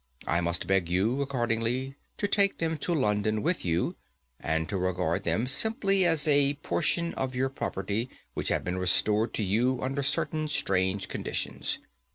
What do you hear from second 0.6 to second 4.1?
beg you, accordingly, to take them to London with you,